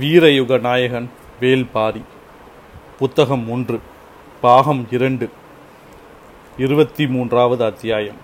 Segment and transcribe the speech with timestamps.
[0.00, 1.06] வீரயுக நாயகன்
[1.40, 2.00] வேல்பாரி
[2.98, 3.76] புத்தகம் ஒன்று
[4.40, 5.26] பாகம் இரண்டு
[6.56, 8.16] இருபத்தி மூன்றாவது அத்தியாயம்.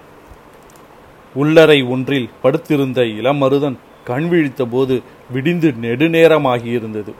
[1.35, 4.97] உள்ளறை ஒன்றில் படுத்திருந்த இளமருதன் கண் விழித்தபோது
[5.33, 7.15] விடிந்து நெடுநேரமாகியிருந்தது.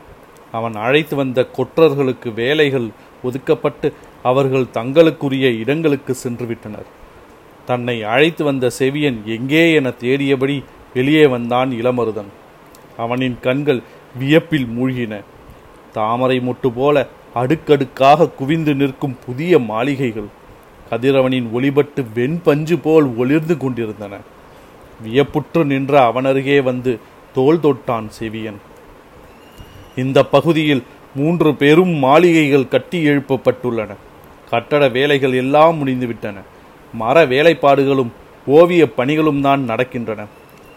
[0.51, 2.89] அவன் அழைத்து வந்த கொற்றர்களுக்கு வேலைகள்
[3.23, 3.93] ஒதுக்கப்பட்டு
[4.23, 6.91] அவர்கள் தங்களுக்குரிய இடங்களுக்கு சென்று விட்டனர்
[7.65, 10.59] தன்னை அழைத்து வந்த செவியன் எங்கே என தேடியபடி
[10.93, 12.31] வெளியே வந்தான் இளமருதன்.
[12.97, 13.81] அவனின் கண்கள்
[14.19, 15.21] வியப்பில் மூழ்கின.
[15.93, 20.39] தாமரை மொட்டு போல அடுக்கடுக்காக குவிந்து நிற்கும் புதிய மாளிகைகள்
[20.89, 24.17] கதிரவனின் ஒளிபட்டு வெண்பஞ்சு போல் ஒளிர்ந்து கொண்டிருந்தன.
[25.03, 26.99] வியப்புற்று நின்ற அவனருகே வந்து
[27.33, 28.59] தோள் தொட்டான் செவியன்.
[29.95, 30.83] இந்த பகுதியில்
[31.15, 33.95] மூன்று பெரும் மாளிகைகள் கட்டி எழுப்பப்பட்டுள்ளன.
[34.49, 36.33] கட்டட வேலைகள் எல்லாம் முடிந்துவிட்டன.
[36.93, 38.09] மர வேலைப்பாடுகளும்
[38.45, 40.25] ஓவிய பணிகளும் தான் நடக்கின்றன.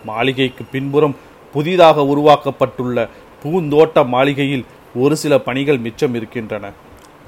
[0.05, 1.17] மாளிகைக்கு பின்புறம்
[1.55, 2.99] புதிதாக உருவாக்கப்பட்டுள்ள
[3.43, 4.65] பூந்தோட்ட மாளிகையில்
[5.03, 6.65] ஒரு சில பணிகள் மிச்சம் இருக்கின்றன.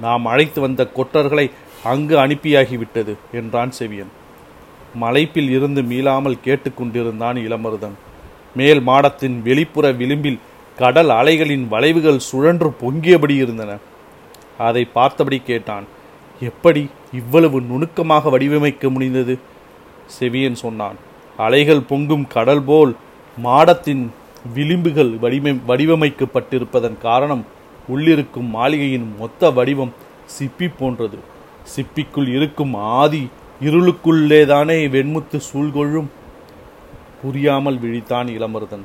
[0.04, 1.46] நாம் அழைத்து வந்த கொற்றர்களை
[1.92, 4.12] அங்கு அனுப்பியாகிவிட்டது என்றான் செவியன்.
[4.94, 7.96] மலைப்பில் இருந்து மீளாமல் கேட்டுக்கொண்டிருந்தான் இளமருதன்.
[8.54, 10.38] மேல் மாடத்தின் வெளிப்புற விளிம்பில்
[10.78, 13.72] கடல் அலைகளின் வளைவுகள் சுழன்று பொங்கியபடி இருந்தன.
[14.68, 15.86] அதை பார்த்தபடி கேட்டான்
[16.40, 19.34] எப்படி இவ்வளவு நுணுக்கமாக வடிவமைக்க முடிந்தது?
[20.18, 20.98] செவியன் சொன்னான்
[21.46, 22.92] அலைகள் பொங்கும் கடல் போல்
[23.38, 24.10] மாடத்தின்
[24.54, 27.44] விளிம்புகள் வடிமை வடிவமைக்கப்பட்டிருப்பதன் காரணம்
[27.94, 29.92] உள்ளிருக்கும் மாளிகையின் மொத்த வடிவம்
[30.38, 31.18] சிப்பி போன்றது.
[31.76, 33.28] சிப்பிக்குள் இருக்கும் ஆதி
[33.62, 36.06] இருளுக்குள்ளேதானே வெண்முத்து சூழ்கொள்ளும்.
[37.22, 38.84] புரியாமல் விழித்தான் இளமருதன்.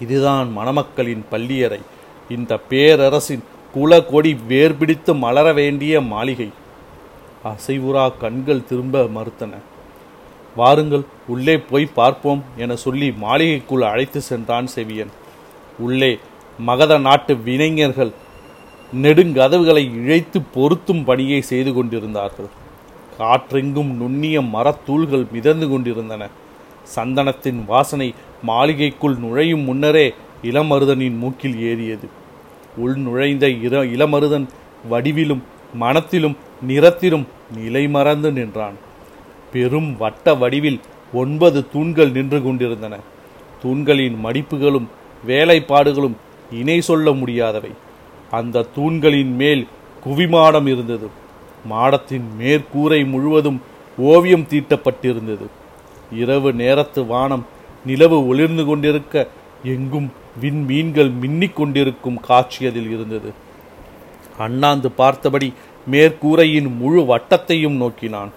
[0.00, 1.80] இதுதான் மணமக்களின் பள்ளியறை.
[2.28, 3.42] இந்த பேரரசின்
[3.72, 6.50] குல கொடி வேர்பிடித்து மலர வேண்டிய மாளிகை.
[7.44, 9.50] அசைவுரா கண்கள் திரும்ப மறுத்தன.
[10.58, 15.12] வாருங்கள் உள்ளே போய் பார்ப்போம் என சொல்லி மாளிகைக்குள் அழைத்து சென்றான் செவியன்.
[15.86, 16.12] உள்ளே
[16.68, 18.12] மகத நாட்டு வினைஞர்கள்
[19.02, 22.48] நெடுங்கதவுகளை இழைத்து பொருத்தும் பணியை செய்து கொண்டிருந்தார்கள்.
[23.18, 26.22] காற்றெங்கும் நுண்ணிய மரத்தூள்கள் மிதந்து கொண்டிருந்தன.
[26.94, 28.08] சந்தனத்தின் வாசனை
[28.50, 30.06] மாளிகைக்குள் நுழையும் முன்னரே
[30.50, 32.08] இளமருதனின் மூக்கில் ஏறியது.
[32.82, 34.46] உள் நுழைந்த இர இளமருதன்
[34.90, 35.42] வடிவிலும்
[35.82, 36.36] மனத்திலும்
[36.68, 37.26] நிறத்திலும்
[37.56, 38.76] நிலை மறந்து நின்றான்.
[39.52, 40.80] பெரும் வட்ட வடிவில்
[41.12, 42.96] ஒன்பது தூண்கள் நின்று கொண்டிருந்தன.
[43.62, 44.86] தூண்களின் மடிப்புகளும்
[45.26, 46.14] வேலைப்பாடுகளும்
[46.52, 47.70] இணை சொல்ல முடியாதவை.
[48.30, 49.66] அந்த தூண்களின் மேல்
[50.06, 51.08] குவிமாடம் இருந்தது.
[51.70, 53.62] மாடத்தின் மேற்கூரை முழுவதும்
[53.98, 55.46] ஓவியம் தீட்டப்பட்டிருந்தது.
[56.12, 57.46] இரவு நேரத்து வானம்
[57.86, 59.28] நிலவு ஒளிர்ந்து கொண்டிருக்க
[59.64, 63.32] எங்கும் விண்மீன்கள் மின்னிக் கொண்டிருக்கும் காட்சி அதில் இருந்தது.
[64.38, 65.52] அண்ணாந்து பார்த்தபடி
[65.90, 68.30] மேற்கூரையின் முழு வட்டத்தையும் நோக்கினான்.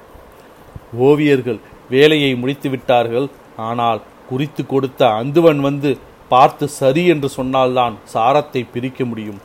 [1.00, 1.60] ஓவியர்கள்
[1.90, 5.98] வேலையை முடித்து விட்டார்கள் ஆனால் குறித்து கொடுத்த அந்துவன் வந்து
[6.30, 9.40] பார்த்து சரி என்று சொன்னால்தான் சாரத்தை பிரிக்க முடியும்.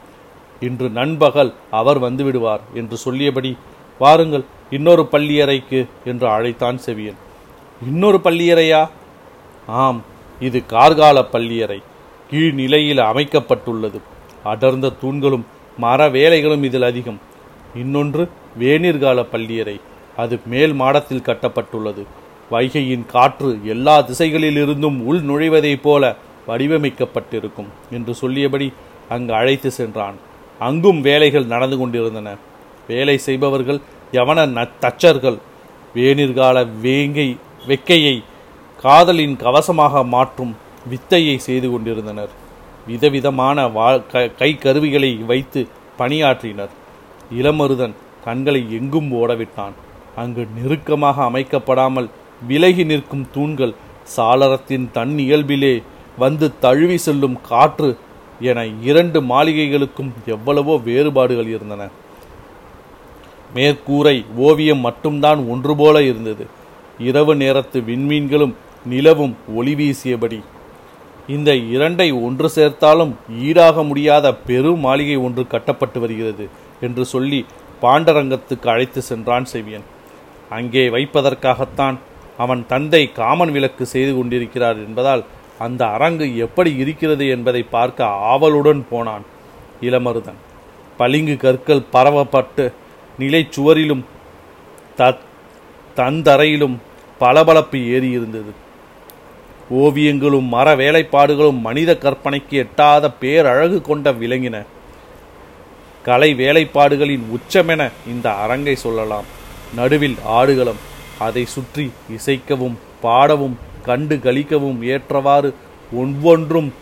[0.61, 3.57] இன்று நண்பகல் அவர் வந்துவிடுவார் என்று சொல்லியபடி
[3.99, 7.19] வாருங்கள் இன்னொரு பள்ளியறைக்கு என்று அழைத்தான் செவியன்.
[7.87, 8.89] இன்னொரு பள்ளியறையா?
[9.67, 10.03] ஆம்
[10.41, 11.83] இது கார்கால பள்ளியறை.
[12.31, 14.01] கீழ்நிலையில் அமைக்கப்பட்டுள்ளது.
[14.45, 15.45] அடர்ந்த தூண்களும்
[15.79, 17.21] மர வேலைகளும் இதில் அதிகம்.
[17.75, 19.81] இன்னொன்று வேநீர்கால பள்ளியறை.
[20.17, 22.07] அது மேல் மாடத்தில் கட்டப்பட்டுள்ளது.
[22.51, 26.17] வைகையின் காற்று எல்லா திசைகளில் இருந்தும் உள் நுழைவதைப் போல
[26.49, 28.73] வடிவமைக்கப்பட்டிருக்கும் என்று சொல்லியபடி
[29.09, 30.15] அங்கு அழைத்து சென்றான்.
[30.59, 32.35] அங்கும் வேலைகள் நடந்து கொண்டிருந்தன.
[32.89, 33.81] வேலை செய்பவர்கள்
[34.13, 35.39] யவன ந- தச்சர்கள்.
[35.95, 37.37] வேணிற்கால வேங்கை
[37.69, 38.23] வெக்கையை
[38.81, 40.57] காதலின் கவசமாக மாற்றும்
[40.89, 42.31] வித்தையை செய்து கொண்டிருந்தனர்.
[42.87, 45.69] விதவிதமான வா க- கை கருவிகளை வைத்து
[45.99, 46.69] பணியாற்றினர்.
[47.33, 47.93] இளமருதன்
[48.25, 49.73] கண்களை எங்கும் ஓடவிட்டான்.
[50.23, 52.09] அங்கு நெருக்கமாக அமைக்கப்படாமல்
[52.49, 53.75] விலகி நிற்கும் தூண்கள்
[54.17, 55.75] சாளரத்தின் தன் இயல்பிலே
[56.23, 57.91] வந்து தழுவி செல்லும் காற்று
[58.51, 61.83] என இரண்டு மாளிகைகளுக்கும் எவ்வளவோ வேறுபாடுகள் இருந்தன.
[63.57, 64.17] மேற்கூரை
[64.47, 66.45] ஓவியம் மட்டும்தான் ஒன்று போல இருந்தது.
[67.09, 68.55] இரவு நேரத்து விண்மீன்களும்
[68.93, 70.41] நிலவும் ஒளி வீசியபடி.
[71.35, 73.13] இந்த இரண்டை ஒன்று சேர்த்தாலும்
[73.47, 76.45] ஈடாக முடியாத பெரும் மாளிகை ஒன்று கட்டப்பட்டு வருகிறது
[76.89, 77.41] என்று சொல்லி
[77.83, 79.87] பாண்டரங்கத்துக்கு அழைத்து சென்றான் செவியன்.
[80.51, 81.97] அங்கே வைப்பதற்காகத்தான்
[82.39, 85.25] அவன் தந்தை காமன் விளக்கு செய்து கொண்டிருக்கிறார் என்பதால்
[85.59, 89.25] அந்த அரங்கு எப்படி இருக்கிறது என்பதை பார்க்க ஆவலுடன் போனான்
[89.81, 90.41] இளமருதன்.
[90.97, 92.73] பளிங்கு கற்கள் பரவப்பட்டு
[93.19, 94.05] நிலைச்சுவரிலும்
[94.97, 95.19] த
[95.97, 96.77] தந்தரையிலும்
[97.21, 98.53] பளபளப்பு ஏறியிருந்தது.
[99.71, 104.65] ஓவியங்களும் மர வேலைப்பாடுகளும் மனித கற்பனைக்கு எட்டாத பேரழகு கொண்ட விளங்கின.
[106.03, 109.25] கலை வேலைப்பாடுகளின் உச்சமென இந்த அரங்கை சொல்லலாம்.
[109.75, 110.81] நடுவில் ஆடுகளம்.
[111.19, 115.55] அதை சுற்றி இசைக்கவும் பாடவும் கண்டு கழிக்கவும் ஏற்றவாறு
[115.93, 116.73] ஒவ்வொன்றும்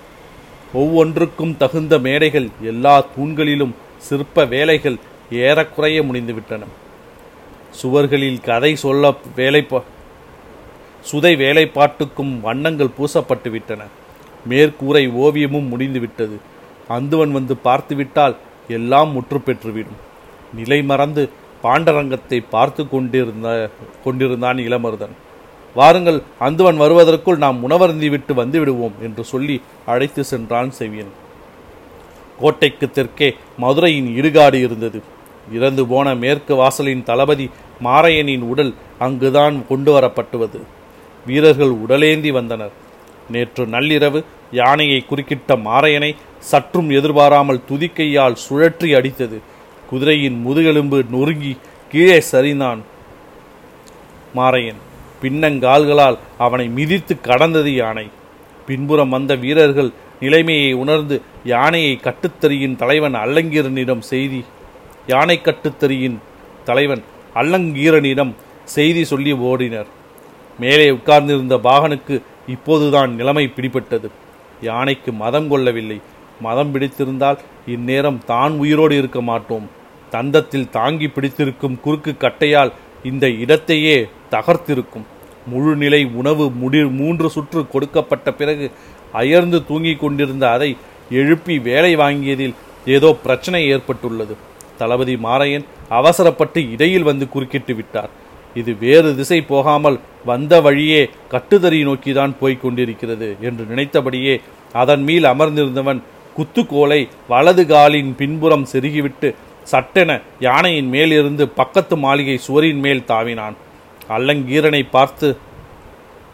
[0.72, 4.96] ஒவ்வொன்றுக்கும் தகுந்த மேடைகள் எல்லா தூண்களிலும் சிற்ப வேலைகள்
[5.30, 6.62] ஏறக்குறைய முடிந்துவிட்டன.
[7.82, 9.82] சுவர்களில் கதை சொல்ல வேலைப்பா
[11.10, 13.82] சுதை வேலைப்பாட்டுக்கும் வண்ணங்கள் பூசப்பட்டு விட்டன
[14.48, 16.36] மேற்கூரை ஓவியமும் முடிந்துவிட்டது.
[16.88, 18.36] அந்துவன் வந்து பார்த்துவிட்டால்
[18.68, 20.00] எல்லாம் முற்று பெற்றுவிடும்
[20.54, 21.30] நிலை மறந்து
[21.64, 23.48] பாண்டரங்கத்தை பார்த்து கொண்டிருந்த
[24.04, 25.14] கொண்டிருந்தான் இளமருதன்.
[25.76, 29.56] வாருங்கள் அந்துவன் வருவதற்குள் நாம் உணவருந்தி விட்டு வந்து விடுவோம் என்று சொல்லி
[29.92, 31.12] அழைத்து சென்றான் செவியன்.
[32.40, 33.28] கோட்டைக்கு தெற்கே
[33.62, 35.00] மதுரையின் இடுகாடு இருந்தது.
[35.56, 37.46] இறந்து போன மேற்கு வாசலின் தளபதி
[37.86, 38.72] மாரையனின் உடல்
[39.06, 40.60] அங்குதான் கொண்டு வரப்பட்டுவது.
[41.26, 42.74] வீரர்கள் உடலேந்தி வந்தனர்.
[43.34, 44.20] நேற்று நள்ளிரவு
[44.60, 46.10] யானையை குறுக்கிட்ட மாரையனை
[46.50, 49.38] சற்றும் எதிர்பாராமல் துதிக்கையால் சுழற்றி அடித்தது.
[49.90, 51.56] குதிரையின் முதுகெலும்பு நொறுங்கி
[51.90, 52.80] கீழே சரிந்தான்
[54.36, 54.80] மாரையன்.
[55.22, 58.06] பின்னங்கால்களால் அவனை மிதித்து கடந்தது யானை.
[58.66, 59.90] பின்புறம் வந்த வீரர்கள்
[60.20, 64.44] நிலைமையை உணர்ந்து யானையை கட்டுத்தறியின் தலைவன் அல்லங்கீரனிடம் செய்தி
[65.06, 66.18] யானை கட்டுத்தறியின்
[66.64, 67.02] தலைவன்
[67.34, 68.32] அல்லங்கீரனிடம்
[68.64, 69.90] செய்தி சொல்லி ஓடினர்.
[70.58, 74.08] மேலே உட்கார்ந்திருந்த பாகனுக்கு இப்போதுதான் நிலைமை பிடிபட்டது.
[74.60, 76.00] யானைக்கு மதம் கொள்ளவில்லை.
[76.40, 77.38] மதம் பிடித்திருந்தால்
[77.74, 79.66] இந்நேரம் தான் உயிரோடு இருக்க மாட்டோம்.
[80.14, 82.72] தந்தத்தில் தாங்கி பிடித்திருக்கும் குறுக்கு கட்டையால்
[83.10, 83.96] இந்த இடத்தையே
[84.34, 85.06] தகர்த்திருக்கும்.
[85.52, 88.70] முழுநிலை உணவு முடி மூன்று சுற்று கொடுக்கப்பட்ட பிறகு
[89.20, 90.76] அயர்ந்து தூங்கிக் கொண்டிருந்த அதை
[91.20, 92.54] எழுப்பி வேலை வாங்கியதில்
[92.86, 94.34] ஏதோ பிரச்சனை ஏற்பட்டுள்ளது.
[94.78, 95.66] தளபதி மாரையன்
[95.98, 98.10] அவசரப்பட்டு இடையில் வந்து குறுக்கிட்டு விட்டார்.
[98.56, 104.34] இது வேறு திசை போகாமல் வந்த வழியே கட்டுதறி நோக்கிதான் போய்க் கொண்டிருக்கிறது என்று நினைத்தபடியே
[104.82, 106.00] அதன் மீல் அமர்ந்திருந்தவன்
[106.36, 109.28] குத்துக்கோலை வலது காலின் பின்புறம் செருகிவிட்டு
[109.72, 110.10] சட்டென
[110.40, 113.56] யானையின் மேலிருந்து பக்கத்து மாளிகை சுவரின் மேல் தாவினான்.
[114.16, 115.28] அல்லங்கீரனை பார்த்து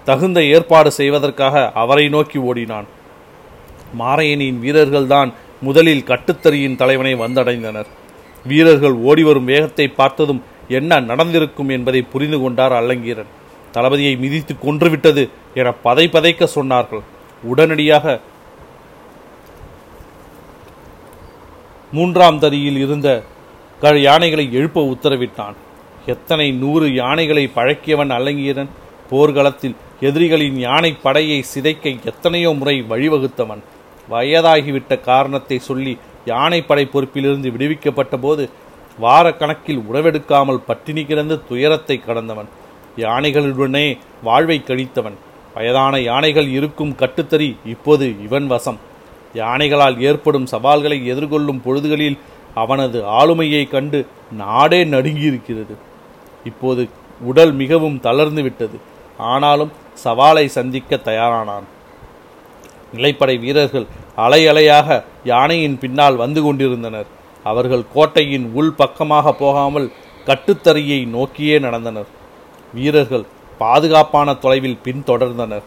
[0.04, 2.86] தகுந்த ஏற்பாடு செய்வதற்காக அவரை நோக்கி ஓடினான்.
[3.98, 5.30] மாரையனின் வீரர்கள்தான்
[5.62, 7.88] முதலில் கட்டுத்தறியின் தலைவனை வந்தடைந்தனர்.
[8.46, 10.42] வீரர்கள் ஓடிவரும் வேகத்தை பார்த்ததும்
[10.78, 13.30] என்ன நடந்திருக்கும் என்பதை புரிந்து கொண்டார் அல்லங்கீரன்.
[13.74, 15.22] தளபதியை மிதித்து கொன்றுவிட்டது
[15.54, 17.02] என பதை பதைக்க சொன்னார்கள்.
[17.42, 18.20] உடனடியாக
[21.92, 23.08] மூன்றாம் தரியில் இருந்த
[23.80, 25.56] க யானைகளை எழுப்ப உத்தரவிட்டான்.
[26.14, 28.70] எத்தனை நூறு யானைகளை பழக்கியவன் அல்லங்கீரன்
[29.10, 29.76] போர்க்களத்தில்
[30.08, 33.62] எதிரிகளின் யானை படையை சிதைக்க எத்தனையோ முறை வழிவகுத்தவன்.
[34.10, 35.94] வயதாகிவிட்ட காரணத்தை சொல்லி
[36.32, 38.44] யானைப்படை பொறுப்பிலிருந்து விடுவிக்கப்பட்ட போது
[39.00, 42.48] வாரக்கணக்கில் உறவெடுக்காமல் பட்டினி கிடந்து துயரத்தை கடந்தவன்.
[43.04, 43.86] யானைகளுடனே
[44.28, 45.18] வாழ்வை கழித்தவன்.
[45.54, 48.78] வயதான யானைகள் இருக்கும் கட்டுத்தறி இப்போது இவன் வசம்.
[49.34, 52.18] யானைகளால் ஏற்படும் சவால்களை எதிர்கொள்ளும் பொழுதுகளில்
[52.54, 55.74] அவனது ஆளுமையை கண்டு நாடே நடுங்கியிருக்கிறது.
[56.44, 56.88] இப்போது
[57.20, 58.78] உடல் மிகவும் தளர்ந்து விட்டது.
[59.18, 59.72] ஆனாலும்
[60.04, 61.66] சவாலை சந்திக்க தயாரானான்.
[62.94, 63.86] நிலைப்படை வீரர்கள்
[64.16, 67.06] அலை அலையாக யானையின் பின்னால் வந்து கொண்டிருந்தனர்.
[67.44, 69.90] அவர்கள் கோட்டையின் உள் பக்கமாக போகாமல்
[70.26, 72.10] கட்டுத்தறியை நோக்கியே நடந்தனர்.
[72.74, 73.26] வீரர்கள்
[73.58, 75.62] பாதுகாப்பான தொலைவில் பின்தொடர்ந்தனர்.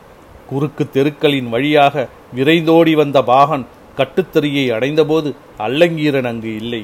[0.49, 2.05] குறுக்கு தெருக்களின் வழியாக
[2.35, 3.65] விரைந்தோடி வந்த பாகன்
[3.97, 5.29] கட்டுத்தறியை அடைந்தபோது
[5.65, 6.83] அல்லங்கீரன் அங்கு இல்லை.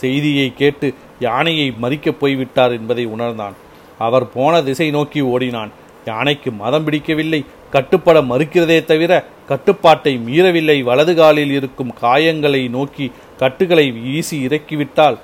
[0.00, 0.88] செய்தியை கேட்டு
[1.20, 3.54] யானையை மறிக்கப் போய்விட்டார் என்பதை உணர்ந்தான்.
[3.98, 5.70] அவர் போன திசை நோக்கி ஓடினான்.
[6.04, 7.40] யானைக்கு மதம் பிடிக்கவில்லை
[7.70, 9.12] கட்டுப்பட மறுக்கிறதே தவிர
[9.48, 13.06] கட்டுப்பாட்டை மீறவில்லை வலது காலில் இருக்கும் காயங்களை நோக்கி
[13.38, 15.18] கட்டுகளை வீசி இறக்கிவிட்டால்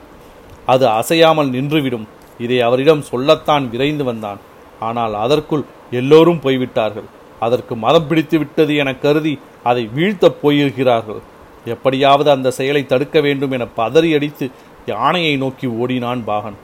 [0.67, 2.07] அது அசையாமல் நின்றுவிடும்.
[2.39, 4.41] இதை அவரிடம் சொல்லத்தான் விரைந்து வந்தான்.
[4.81, 7.09] ஆனால் அதற்குள் எல்லோரும் போய்விட்டார்கள்.
[7.47, 9.35] அதற்கு மதம் பிடித்து விட்டது என கருதி
[9.69, 11.21] அதை வீழ்த்தப் போயிருக்கிறார்கள்.
[11.65, 14.47] எப்படியாவது அந்த செயலை தடுக்க வேண்டும் என பதறி அடித்து
[14.93, 16.59] யானையை நோக்கி ஓடினான் பாகன்.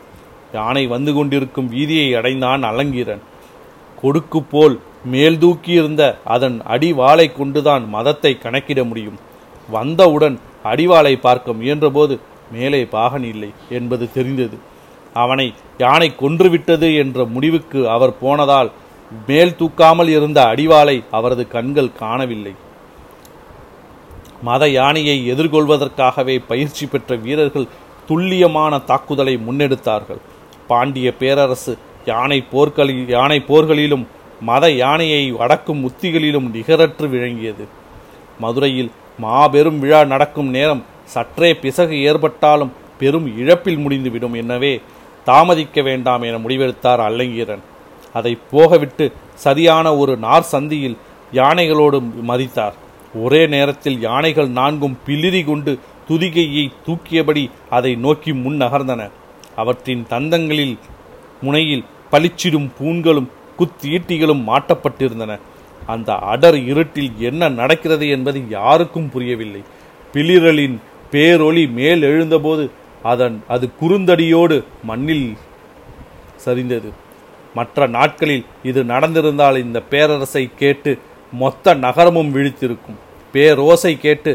[0.52, 3.22] யானை வந்து கொண்டிருக்கும் வீதியை அடைந்தான் அலங்கீரன்.
[4.00, 6.02] கொடுக்கு போல் மேல் தூக்கியிருந்த
[6.34, 9.18] அதன் அடிவாளை கொண்டுதான் மதத்தை கணக்கிட முடியும்.
[9.70, 12.14] வந்தவுடன் அடிவாளை பார்க்க முயன்றபோது
[12.52, 14.56] மேலே பாகன் இல்லை என்பது தெரிந்தது.
[15.14, 15.46] அவனை
[15.78, 18.70] யானை கொன்றுவிட்டது என்ற முடிவுக்கு அவர் போனதால்
[19.28, 22.54] மேல் தூக்காமல் இருந்த அடிவாளை அவரது கண்கள் காணவில்லை.
[24.48, 27.70] மத யானையை எதிர்கொள்வதற்காகவே பயிற்சி பெற்ற வீரர்கள்
[28.08, 30.20] துல்லியமான தாக்குதலை முன்னெடுத்தார்கள்.
[30.70, 31.72] பாண்டிய பேரரசு
[32.10, 34.04] யானை போர்களில் யானை போர்களிலும்
[34.48, 37.64] மத யானையை அடக்கும் உத்திகளிலும் நிகரற்று விளங்கியது
[38.42, 38.90] மதுரையில்
[39.24, 40.82] மாபெரும் விழா நடக்கும் நேரம்
[41.14, 44.36] சற்றே பிசகு ஏற்பட்டாலும் பெரும் இழப்பில் முடிந்துவிடும்.
[44.42, 44.72] எனவே
[45.26, 47.64] தாமதிக்க வேண்டாம் என முடிவெடுத்தார் அல்லங்கீரன்.
[48.12, 50.96] அதை போகவிட்டு சரியான ஒரு நார் சந்தியில்
[51.32, 52.74] யானைகளோடு மதித்தார்.
[53.14, 59.10] ஒரே நேரத்தில் யானைகள் நான்கும் பிளிரி கொண்டு துதிகையை தூக்கியபடி அதை நோக்கி முன் நகர்ந்தன
[59.56, 60.78] அவற்றின் தந்தங்களில்
[61.40, 65.38] முனையில் பளிச்சிடும் பூண்களும் குத்தீட்டிகளும் மாட்டப்பட்டிருந்தன.
[65.86, 69.62] அந்த அடர் இருட்டில் என்ன நடக்கிறது என்பது யாருக்கும் புரியவில்லை.
[70.12, 70.76] பிளிரலின்
[71.12, 72.70] பேரொளி மேல் எழுந்தபோது
[73.02, 75.36] அதன் அது குறுந்தடியோடு மண்ணில்
[76.46, 76.90] சரிந்தது.
[77.58, 80.92] மற்ற நாட்களில் இது நடந்திருந்தால் இந்த பேரரசை கேட்டு
[81.32, 82.98] மொத்த நகரமும் விழித்திருக்கும்.
[83.34, 84.32] பேரோசை கேட்டு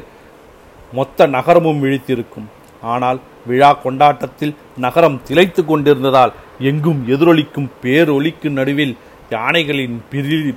[0.97, 2.47] மொத்த நகரமும் விழித்திருக்கும்.
[2.93, 4.53] ஆனால் விழா கொண்டாட்டத்தில்
[4.85, 6.33] நகரம் திளைத்து கொண்டிருந்ததால்
[6.69, 8.93] எங்கும் எதிரொலிக்கும் பேரொலிக்கு நடுவில்
[9.35, 9.97] யானைகளின்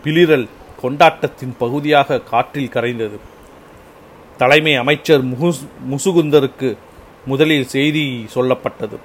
[0.04, 0.46] பிளிரல்
[0.82, 3.18] கொண்டாட்டத்தின் பகுதியாக காற்றில் கரைந்தது.
[4.40, 6.70] தலைமை அமைச்சர் முகுஸ் முசுகுந்தருக்கு
[7.30, 8.04] முதலில் செய்தி
[8.35, 8.96] சொல்லப்பட்டது.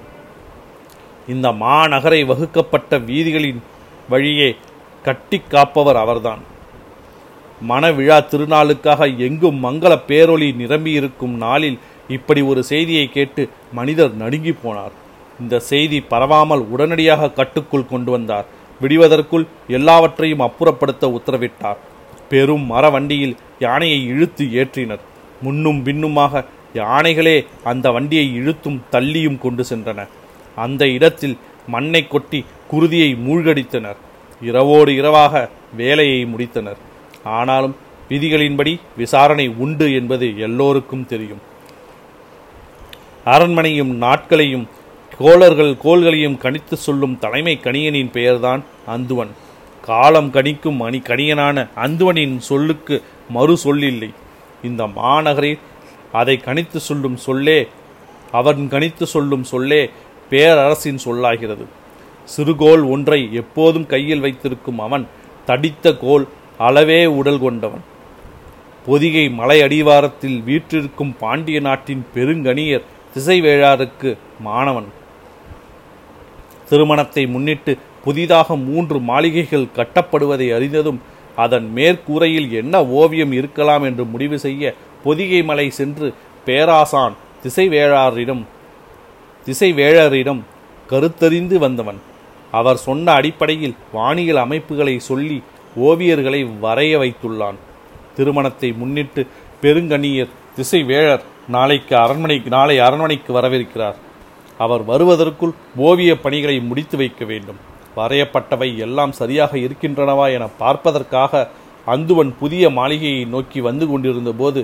[1.28, 3.60] இந்த மாநகரை வகுக்கப்பட்ட வீதிகளின்
[4.08, 4.56] வழியே
[5.02, 6.40] கட்டி காப்பவர் அவர்தான்.
[7.68, 14.90] மணவிழா திருநாளுக்காக எங்கும் மங்கள பேரொளி நிரம்பியிருக்கும் நாளில் இப்படி ஒரு செய்தியை கேட்டு மனிதர் நடுங்கி போனார்.
[15.40, 18.44] இந்த செய்தி பரவாமல் உடனடியாக கட்டுக்குள் கொண்டு வந்தார்.
[18.80, 21.76] விடுவதற்குள் எல்லாவற்றையும் அப்புறப்படுத்த உத்தரவிட்டார்.
[22.28, 25.00] பெரும் மர வண்டியில் யானையை இழுத்து ஏற்றினர்.
[25.42, 30.06] முன்னும் பின்னுமாக யானைகளே அந்த வண்டியை இழுத்தும் தள்ளியும் கொண்டு சென்றன.
[30.56, 33.96] அந்த இடத்தில் மண்ணை கொட்டி குருதியை மூழ்கடித்தனர்.
[34.40, 36.76] இரவோடு இரவாக வேலையை முடித்தனர்.
[37.24, 37.76] ஆனாலும்
[38.08, 41.40] விதிகளின்படி விசாரணை உண்டு என்பது எல்லோருக்கும் தெரியும்.
[43.24, 44.68] அரண்மனையும் நாட்களையும்
[45.18, 49.28] கோளர்கள் கோள்களையும் கணித்து சொல்லும் தலைமை கணியனின் பெயர்தான் அந்துவன்.
[49.82, 54.10] காலம் கணிக்கும் மணி கணியனான அந்துவனின் சொல்லுக்கு மறு சொல்லில்லை.
[54.62, 55.58] இந்த மாநகரில்
[56.12, 57.68] அதை கணித்து சொல்லும் சொல்லே
[58.32, 59.90] அவன் கணித்து சொல்லும் சொல்லே
[60.32, 61.64] பேரரசின் சொல்லாகிறது.
[62.28, 65.04] சிறுகோல் ஒன்றை எப்போதும் கையில் வைத்திருக்கும் அவன்
[65.48, 66.24] தடித்த கோல்
[66.66, 67.84] அளவே உடல் கொண்டவன்.
[68.86, 74.10] பொதிகை மலை அடிவாரத்தில் வீற்றிருக்கும் பாண்டிய நாட்டின் பெருங்கணியர் திசைவேழாருக்கு
[74.46, 74.88] மாணவன்.
[76.68, 77.72] திருமணத்தை முன்னிட்டு
[78.04, 81.00] புதிதாக மூன்று மாளிகைகள் கட்டப்படுவதை அறிந்ததும்
[81.44, 84.72] அதன் மேற்கூரையில் என்ன ஓவியம் இருக்கலாம் என்று முடிவு செய்ய
[85.04, 86.08] பொதிகை மலை சென்று
[86.46, 88.42] பேராசான் திசைவேழாரிடம்
[89.46, 90.42] திசைவேழரிடம்
[90.90, 92.00] கருத்தறிந்து வந்தவன்.
[92.52, 95.38] அவர் சொன்ன அடிப்படையில் வானியல் அமைப்புகளை சொல்லி
[95.86, 97.58] ஓவியர்களை வரைய வைத்துள்ளான்.
[98.16, 99.22] திருமணத்தை முன்னிட்டு
[99.62, 103.96] பெருங்கணியர் திசைவேழர் நாளைக்கு அரண்மனை நாளை அரண்மனைக்கு வரவிருக்கிறார்.
[104.58, 105.54] அவர் வருவதற்குள்
[105.88, 107.60] ஓவிய பணிகளை முடித்து வைக்க வேண்டும்.
[107.96, 111.42] வரையப்பட்டவை எல்லாம் சரியாக இருக்கின்றனவா என பார்ப்பதற்காக
[111.86, 114.60] அந்துவன் புதிய மாளிகையை நோக்கி வந்து கொண்டிருந்தபோது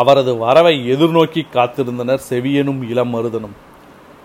[0.00, 3.56] அவரது வரவை எதிர்நோக்கி காத்திருந்தனர் செவியனும் இளமருதனும்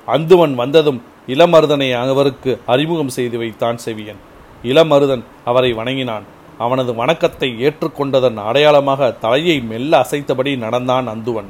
[0.07, 4.19] அந்துவன் வந்ததும் இளமருதனை அவருக்கு அறிமுகம் செய்து வைத்தான் செவியன்.
[4.63, 6.23] இளமருதன் அவரை வணங்கினான்.
[6.57, 11.49] அவனது வணக்கத்தை ஏற்றுக்கொண்டதன் அடையாளமாக தலையை மெல்ல அசைத்தபடி நடந்தான் அந்துவன்.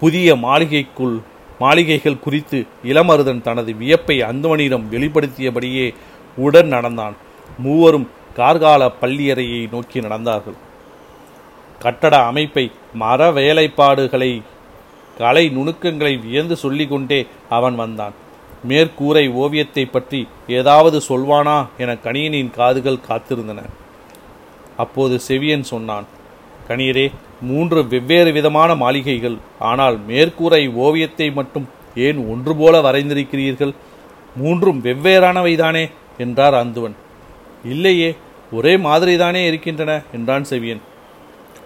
[0.00, 1.20] புதிய மாளிகைக்குள்
[1.58, 5.94] மாளிகைகள் குறித்து இளமருதன் தனது வியப்பை அந்துவனிடம் வெளிப்படுத்தியபடியே
[6.36, 7.16] உடன் நடந்தான்.
[7.58, 10.58] மூவரும் கார்கால பள்ளியறையை நோக்கி நடந்தார்கள்.
[11.78, 14.42] கட்டட அமைப்பை மர வேலைப்பாடுகளை
[15.20, 17.20] கலை நுணுக்கங்களை வியந்து சொல்லிக்கொண்டே
[17.56, 18.14] அவன் வந்தான்.
[18.70, 20.20] மேற்கூரை ஓவியத்தை பற்றி
[20.58, 23.60] ஏதாவது சொல்வானா என கணியனின் காதுகள் காத்திருந்தன.
[24.76, 26.06] அப்போது செவியன் சொன்னான்
[26.68, 27.06] கணியரே
[27.48, 29.36] மூன்று வெவ்வேறு விதமான மாளிகைகள்.
[29.70, 31.66] ஆனால் மேற்கூரை ஓவியத்தை மட்டும்
[32.06, 33.72] ஏன் ஒன்று போல வரைந்திருக்கிறீர்கள்?
[34.36, 35.84] மூன்றும் வெவ்வேறானவைதானே
[36.24, 36.96] என்றார் அந்துவன்.
[37.72, 38.10] இல்லையே
[38.52, 40.82] ஒரே மாதிரிதானே இருக்கின்றன என்றான் செவியன்.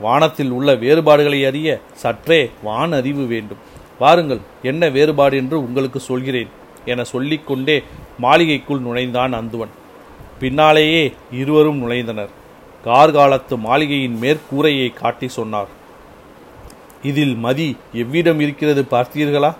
[0.00, 3.62] வானத்தில் உள்ள வேறுபாடுகளை அறிய சற்றே வான் அறிவு வேண்டும்.
[3.98, 6.48] வாருங்கள் என்ன வேறுபாடு என்று உங்களுக்கு சொல்கிறேன்
[6.84, 7.82] என சொல்லிக்கொண்டே
[8.18, 9.72] மாளிகைக்குள் நுழைந்தான் அந்துவன்.
[10.40, 12.32] பின்னாலேயே இருவரும் நுழைந்தனர்.
[12.84, 15.70] கார்காலத்து மாளிகையின் மேற்கூரையை காட்டி சொன்னார்
[17.02, 19.54] இதில் மதி எவ்விடம் இருக்கிறது பார்த்தீர்களா?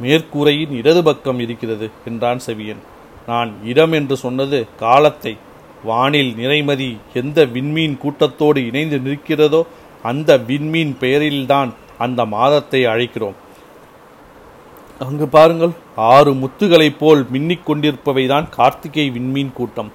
[0.00, 2.82] மேற்கூரையின் இடது பக்கம் இருக்கிறது என்றான் செவியன்.
[3.26, 5.36] நான் இடம் என்று சொன்னது காலத்தை
[5.84, 9.66] வானில் நிறைமதி எந்த விண்மீன் கூட்டத்தோடு இணைந்து நிற்கிறதோ
[10.02, 13.34] அந்த விண்மீன் பெயரில்தான் அந்த மாதத்தை அழைக்கிறோம்.
[14.98, 19.92] அங்கு பாருங்கள் ஆறு முத்துகளைப் போல் மின்னிக் கொண்டிருப்பவைதான் கார்த்திகை விண்மீன் கூட்டம்.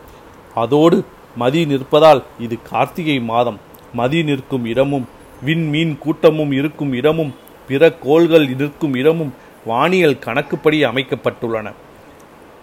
[0.56, 3.60] அதோடு மதி நிற்பதால் இது கார்த்திகை மாதம்.
[3.94, 5.08] மதி நிற்கும் இடமும்
[5.46, 7.34] விண்மீன் கூட்டமும் இருக்கும் இடமும்
[7.68, 9.34] பிற கோள்கள் நிற்கும் இடமும்
[9.66, 11.74] வானியல் கணக்குப்படி அமைக்கப்பட்டுள்ளன.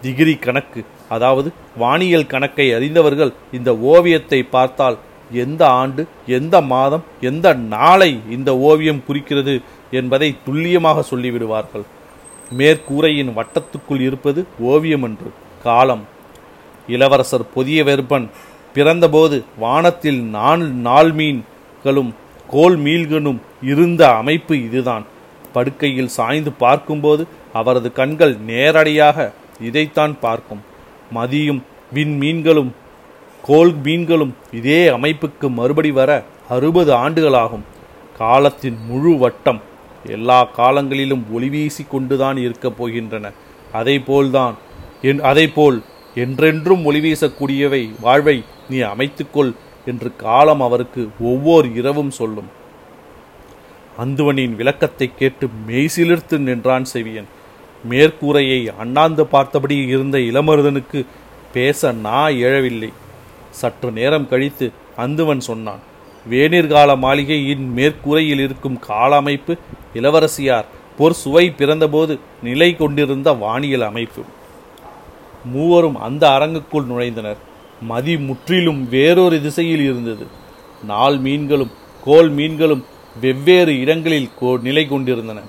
[0.01, 4.97] டிகிரி கணக்கு அதாவது வானியல் கணக்கை அறிந்தவர்கள் இந்த ஓவியத்தை பார்த்தால்
[5.31, 11.85] எந்த ஆண்டு எந்த மாதம் எந்த நாளை இந்த ஓவியம் குறிக்கிறது என்பதை துல்லியமாக சொல்லிவிடுவார்கள்.
[12.51, 15.29] மேற்கூரையின் வட்டத்துக்குள் இருப்பது ஓவியம் என்று.
[15.63, 16.03] காலம்.
[16.87, 18.29] இளவரசர் பொதிய வெறுப்பன்.
[18.73, 22.15] பிறந்தபோது வானத்தில் நாள் நாள் மீன்களும்
[22.47, 25.05] கோல் மீன்களும் இருந்த அமைப்பு இதுதான்.
[25.53, 30.61] படுக்கையில் சாய்ந்து பார்க்கும்போது அவரது கண்கள் நேரடியாக இதைத்தான் பார்க்கும்.
[31.11, 31.63] மதியும்
[31.93, 32.71] விண்மீன்களும்
[33.41, 36.11] கோல் மீன்களும் இதே அமைப்புக்கு மறுபடி வர
[36.49, 37.65] அறுபது ஆண்டுகளாகும்.
[38.17, 39.61] காலத்தின் முழு வட்டம்
[40.05, 43.25] எல்லா காலங்களிலும் ஒளிவீசி கொண்டுதான் இருக்கப் போகின்றன.
[43.71, 44.55] அதை போல்தான்
[45.01, 45.77] என் அதைப்போல்
[46.15, 49.51] என்றென்றும் ஒளி வீசக்கூடியவை வாழ்வை நீ அமைத்துக்கொள்
[49.85, 52.49] என்று காலம் அவருக்கு ஒவ்வொரு இரவும் சொல்லும்.
[53.99, 57.29] அந்துவனின் விளக்கத்தை கேட்டு மெய்சிலிர்த்து நின்றான் செவியன்.
[57.89, 61.05] மேற்கூரையை அண்ணாந்து பார்த்தபடி இருந்த இளமருதனுக்கு
[61.53, 62.93] பேச நா எழவில்லை.
[63.49, 65.79] சற்று நேரம் கழித்து அந்துவன் சொன்னான்
[66.29, 69.55] வேணிர்கால மாளிகையின் மேற்கூரையில் இருக்கும் கால அமைப்பு
[69.93, 70.65] இளவரசியார்
[70.97, 74.21] பொற் சுவை பிறந்தபோது நிலை கொண்டிருந்த வானியல் அமைப்பு.
[75.45, 77.37] மூவரும் அந்த அரங்குக்குள் நுழைந்தனர்.
[77.81, 80.27] மதி முற்றிலும் வேறொரு திசையில் இருந்தது.
[80.83, 81.71] நாள் மீன்களும்
[82.03, 82.85] கோல் மீன்களும்
[83.21, 85.39] வெவ்வேறு இடங்களில் கோ நிலை கொண்டிருந்தன.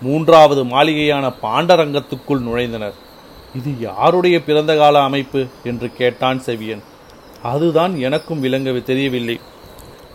[0.00, 2.92] மூன்றாவது மாளிகையான பாண்டரங்கத்துக்குள் நுழைந்தனர்.
[3.54, 5.46] இது யாருடைய பிறந்த கால அமைப்பு?
[5.64, 6.82] என்று கேட்டான் செவியன்.
[7.42, 9.40] அதுதான் எனக்கும் விளங்க தெரியவில்லை.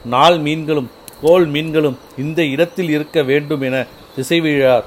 [0.06, 0.90] நாள் மீன்களும்
[1.22, 3.86] கோல் மீன்களும் இந்த இடத்தில் இருக்க வேண்டும் என
[4.16, 4.84] திசைவிழார்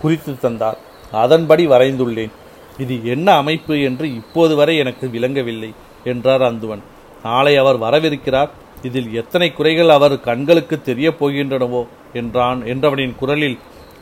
[0.00, 0.78] குறித்து தந்தார்.
[1.12, 2.30] அதன்படி வரைந்துள்ளேன்.
[2.78, 5.72] இது என்ன அமைப்பு என்று இப்போது வரை எனக்கு விளங்கவில்லை
[6.04, 6.82] என்றார் அந்துவன்.
[7.22, 8.48] நாளை அவர் வரவிருக்கிறார்.
[8.82, 13.58] இதில் எத்தனை குறைகள் அவர் கண்களுக்கு தெரியப் போகின்றனவோ என்றான் என்றவனின் குரலில்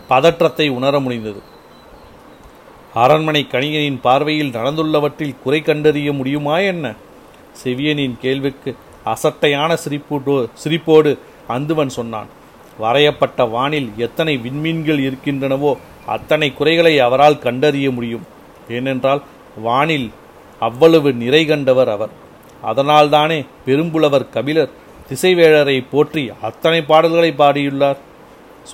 [0.08, 1.40] பதற்றத்தை உணர முடிந்தது.
[2.94, 6.94] அரண்மனை கணிகனின் பார்வையில் நடந்துள்ளவற்றில் குறை கண்டறிய முடியுமா என்ன?
[7.64, 8.70] செவியனின் கேள்விக்கு
[9.04, 11.10] அசட்டையான சிரிப்போடு சிரிப்போடு
[11.48, 12.30] அந்துவன் சொன்னான்.
[12.78, 15.72] வரையப்பட்ட வானில் எத்தனை விண்மீன்கள் இருக்கின்றனவோ
[16.06, 18.24] அத்தனை குறைகளை அவரால் கண்டறிய முடியும்.
[18.68, 19.22] ஏனென்றால்
[19.66, 20.08] வானில்
[20.58, 22.12] அவ்வளவு நிறை கண்டவர் அவர்.
[22.62, 24.74] அதனால்தானே பெரும்புலவர் கபிலர்
[25.08, 27.98] திசைவேழரை போற்றி அத்தனை பாடல்களை பாடியுள்ளார்.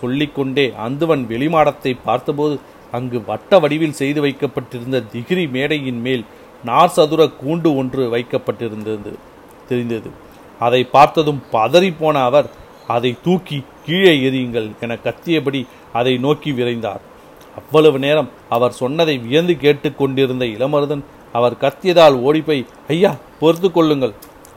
[0.01, 2.55] சொல்லிக்கொண்டே அந்துவன் வெளிமாடத்தை பார்த்தபோது
[2.97, 6.25] அங்கு வட்ட வடிவில் செய்து வைக்கப்பட்டிருந்த திகிரி மேடையின் மேல்
[6.65, 9.13] நார் சதுர கூண்டு ஒன்று வைக்கப்பட்டிருந்தது
[9.69, 10.11] தெரிந்தது.
[10.67, 12.49] அதை பார்த்ததும் பதறிப்போன அவர்
[12.97, 15.61] அதை தூக்கி கீழே எறியுங்கள் என கத்தியபடி
[15.99, 17.03] அதை நோக்கி விரைந்தார்.
[17.61, 21.03] அவ்வளவு நேரம் அவர் சொன்னதை வியந்து கேட்டுக்கொண்டிருந்த இளமருதன்
[21.39, 22.63] அவர் கத்தியதால் ஓடிப்போய்
[22.95, 24.15] ஐயா பொறுத்து கொள்ளுங்கள்.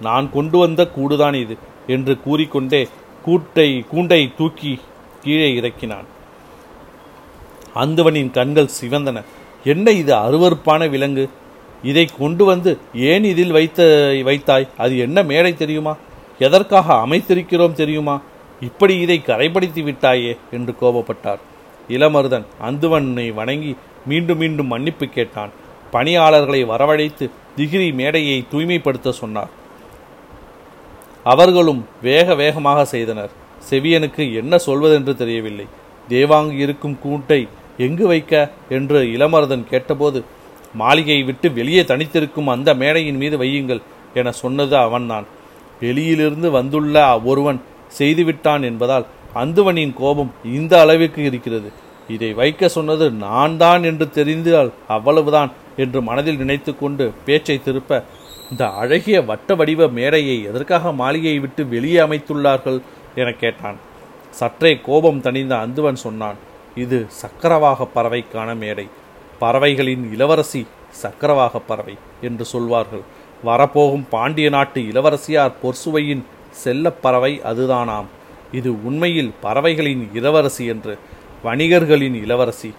[0.08, 1.56] நான் கொண்டு வந்த கூடுதான் இது
[1.96, 2.82] என்று கூறிக்கொண்டே
[3.26, 4.72] கூட்டை கூண்டை தூக்கி
[5.26, 6.06] கீழே இறக்கினான்.
[7.76, 9.24] அந்தவனின் கண்கள் சிவந்தன.
[9.64, 11.30] என்ன இது அருவருப்பான விலங்கு?
[11.84, 13.82] இதை கொண்டு வந்து ஏன் இதில் வைத்த
[14.24, 14.68] வைத்தாய்?
[14.78, 15.98] அது என்ன மேடை தெரியுமா?
[16.40, 18.22] எதற்காக அமைத்திருக்கிறோம் தெரியுமா?
[18.62, 20.38] இப்படி இதை கரைப்படுத்தி விட்டாயே?
[20.52, 21.40] என்று கோபப்பட்டார்.
[21.90, 25.50] இளமருதன் அந்துவனை வணங்கி மீண்டும் மீண்டும் மன்னிப்பு கேட்டான்.
[25.92, 29.50] பணியாளர்களை வரவழைத்து திகிரி மேடையை தூய்மைப்படுத்த சொன்னார்.
[31.24, 33.44] அவர்களும் வேக வேகமாக செய்தனர்.
[33.70, 35.66] செவியனுக்கு என்ன சொல்வதென்று தெரியவில்லை.
[36.10, 37.42] தேவாங்கு இருக்கும் கூட்டை
[37.86, 38.34] எங்கு வைக்க?
[38.78, 40.20] என்று இளமரதன் கேட்டபோது
[40.82, 43.82] மாளிகையை விட்டு வெளியே தனித்திருக்கும் அந்த மேடையின் மீது வையுங்கள்
[44.20, 45.26] என சொன்னது அவன்தான்
[45.80, 46.96] வெளியிலிருந்து வந்துள்ள
[47.30, 47.60] ஒருவன்
[47.98, 49.06] செய்துவிட்டான் என்பதால்
[49.42, 51.70] அந்துவனின் கோபம் இந்த அளவிற்கு இருக்கிறது.
[52.14, 55.52] இதை வைக்க சொன்னது நான் தான் என்று தெரிந்தால் அவ்வளவுதான்
[55.84, 58.02] என்று மனதில் நினைத்து கொண்டு பேச்சை திருப்ப
[58.52, 62.80] இந்த அழகிய வட்ட வடிவ மேடையை எதற்காக மாளிகையை விட்டு வெளியே அமைத்துள்ளார்கள்?
[63.16, 63.76] என கேட்டான்.
[64.30, 66.36] சற்றே கோபம் தணிந்த அந்துவன் சொன்னான்
[66.76, 68.88] இது சக்கரவாக பறவைக்கான மேடை.
[69.40, 73.02] பறவைகளின் இளவரசி சக்கரவாக பறவை என்று சொல்வார்கள்.
[73.44, 78.06] வரப்போகும் பாண்டிய நாட்டு இளவரசியார் பொர்சுவையின் செல்லப் பறவை அதுதானாம்.
[78.52, 80.98] இது உண்மையில் பறவைகளின் இளவரசி என்று
[81.44, 82.74] வணிகர்களின் இளவரசி.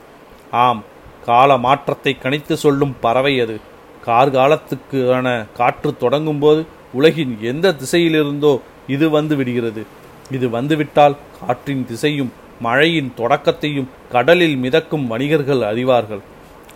[0.50, 0.84] ஆம்
[1.26, 3.60] கால மாற்றத்தை கணித்து சொல்லும் பறவை அது.
[4.06, 9.86] கார்காலத்துக்கான காற்று தொடங்கும்போது உலகின் எந்த திசையிலிருந்தோ இது வந்து விடுகிறது.
[10.30, 16.20] இது வந்துவிட்டால் காற்றின் திசையும் மழையின் தொடக்கத்தையும் கடலில் மிதக்கும் வணிகர்கள் அறிவார்கள்.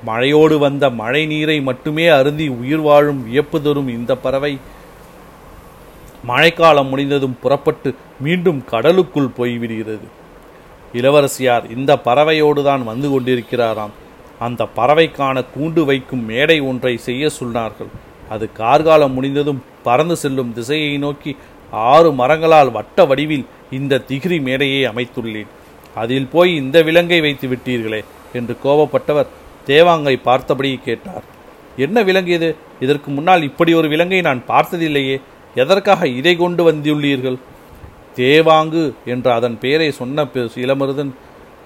[0.06, 4.58] மழையோடு வந்த மழை நீரை மட்டுமே அருந்தி உயிர் வாழும் வியப்பு தரும் இந்த பறவை
[6.24, 10.06] மழைக்காலம் முடிந்ததும் புறப்பட்டு மீண்டும் கடலுக்குள் போய்விடுகிறது.
[10.92, 13.94] இளவரசியார் இந்த பறவையோடுதான் வந்து கொண்டிருக்கிறாராம்.
[14.38, 17.90] அந்த பறவைக்கான கூண்டு வைக்கும் மேடை ஒன்றை செய்ய சொன்னார்கள்.
[18.28, 21.36] அது கார்காலம் முடிந்ததும் பறந்து செல்லும் திசையை நோக்கி
[21.70, 25.50] ஆறு மரங்களால் வட்ட வடிவில் இந்த திகிரி மேடையை அமைத்துள்ளேன்.
[25.94, 28.00] அதில் போய் இந்த விலங்கை வைத்து விட்டீர்களே
[28.33, 29.30] என்று கோபப்பட்டவர்
[29.66, 31.24] தேவாங்கை பார்த்தபடி கேட்டார்.
[31.76, 32.56] என்ன விலங்கு இது?
[32.80, 35.20] இதற்கு முன்னால் இப்படி ஒரு விலங்கை நான் பார்த்ததில்லையே.
[35.54, 37.38] எதற்காக இதை கொண்டு வந்துள்ளீர்கள்
[38.16, 41.12] தேவாங்கு என்ற அதன் பெயரை சொன்ன இளமருதன்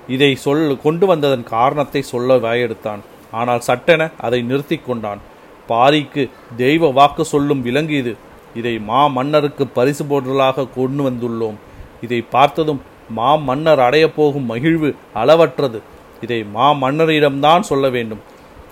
[0.09, 3.01] இதை சொல் கொண்டு வந்ததன் காரணத்தை சொல்ல வாயெடுத்தான்.
[3.31, 5.21] ஆனால் சட்டென அதை நிறுத்தி கொண்டான்.
[5.69, 8.17] பாரிக்கு தெய்வ வாக்கு சொல்லும் விலங்கு இது.
[8.55, 11.59] இதை மா மன்னருக்கு பரிசு பொருளாக கொண்டு வந்துள்ளோம்.
[12.01, 15.81] இதை பார்த்ததும் மா மன்னர் அடையப் போகும் மகிழ்வு அளவற்றது.
[16.21, 18.23] இதை மா மன்னரிடம்தான் சொல்ல வேண்டும்.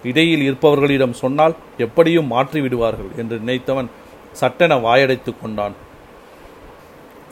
[0.02, 3.90] இடையில் இருப்பவர்களிடம் சொன்னால் எப்படியும் மாற்றி விடுவார்கள் என்று நினைத்தவன்
[4.32, 5.74] சட்டென வாயடைத்துக் கொண்டான்.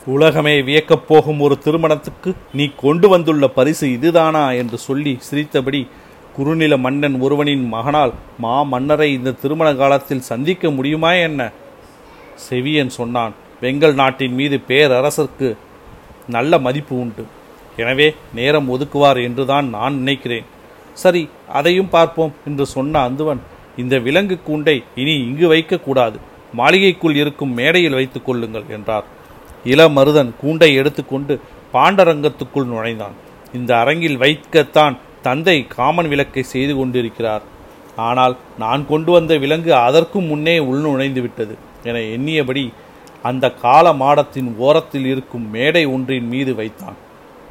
[0.05, 5.87] உலகமே வியக்கப் போகும் ஒரு திருமணத்துக்கு நீ கொண்டு வந்துள்ள பரிசு இதுதானா என்று சொல்லி சிரித்தபடி
[6.35, 11.51] குறுநில மன்னன் ஒருவனின் மகனால் மா மன்னரை இந்த திருமண காலத்தில் சந்திக்க முடியுமா என்ன?
[12.47, 15.49] செவியன் சொன்னான் வெங்கல் நாட்டின் மீது பேரரசருக்கு
[16.35, 17.23] நல்ல மதிப்பு உண்டு.
[17.81, 20.47] எனவே நேரம் ஒதுக்குவார் என்றுதான் நான் நினைக்கிறேன்.
[21.01, 21.21] சரி
[21.57, 23.41] அதையும் பார்ப்போம் என்று சொன்ன அந்துவன்
[23.81, 26.17] இந்த விலங்கு கூண்டை இனி இங்கு வைக்கக்கூடாது
[26.59, 29.05] மாளிகைக்குள் இருக்கும் மேடையில் வைத்துக் கொள்ளுங்கள் என்றார்.
[29.73, 31.33] இளமருதன் கூண்டை எடுத்துக்கொண்டு
[31.75, 33.15] பாண்டரங்கத்துக்குள் நுழைந்தான்.
[33.57, 34.95] இந்த அரங்கில் வைக்கத்தான்
[35.27, 37.43] தந்தை காமன் விளக்கை செய்து கொண்டிருக்கிறார்.
[38.07, 41.53] ஆனால் நான் கொண்டு வந்த விலங்கு அதற்கும் முன்னே உள் நுழைந்து விட்டது
[41.87, 42.63] என எண்ணியபடி
[43.29, 46.97] அந்த கால மாடத்தின் ஓரத்தில் இருக்கும் மேடை ஒன்றின் மீது வைத்தான்.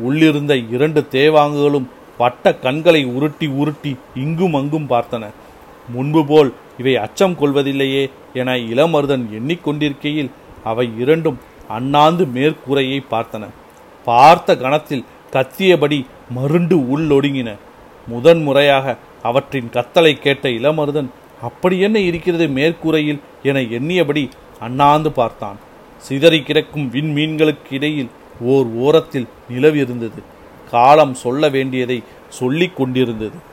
[0.06, 1.88] உள்ளிருந்த இரண்டு தேவாங்குகளும்
[2.20, 3.92] வட்ட கண்களை உருட்டி உருட்டி
[4.24, 5.24] இங்கும் அங்கும் பார்த்தன.
[5.94, 8.02] முன்பு போல் இவை அச்சம் கொள்வதில்லையே
[8.40, 10.30] என இளமருதன் எண்ணிக்கொண்டிருக்கையில்
[10.70, 11.38] அவை இரண்டும்
[11.76, 13.44] அண்ணாந்து மேற்கூரையை பார்த்தன.
[14.06, 15.98] பார்த்த கணத்தில் கத்தியபடி
[16.36, 17.50] மருண்டு உள்ளொடுங்கின.
[18.06, 21.08] முதன் முறையாக அவற்றின் கத்தலை கேட்ட இளமருதன்
[21.42, 23.20] அப்படி என்ன இருக்கிறது மேற்கூரையில்?
[23.42, 24.30] என எண்ணியபடி
[24.60, 25.58] அண்ணாந்து பார்த்தான்.
[25.98, 30.22] சிதறி கிடக்கும் விண்மீன்களுக்கு இடையில் ஓர் ஓரத்தில் நிலவிருந்தது.
[30.70, 33.48] காலம் சொல்ல வேண்டியதை சொல்லிக் கொண்டிருந்தது.